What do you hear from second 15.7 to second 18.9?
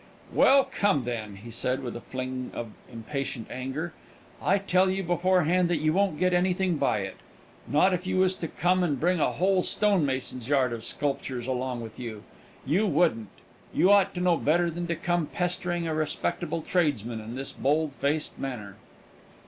a respectable tradesman in this bold faced manner!"